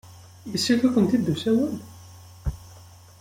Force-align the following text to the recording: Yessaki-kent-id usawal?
Yessaki-kent-id 0.51 1.27
usawal? 1.33 1.75